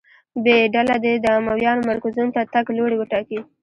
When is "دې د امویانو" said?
1.03-1.87